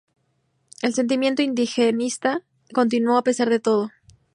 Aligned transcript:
El 0.81 0.95
sentimiento 0.95 1.43
indigenista 1.43 2.41
continuó 2.73 3.17
a 3.19 3.23
pesar 3.23 3.51
de 3.51 3.59
todo. 3.59 3.91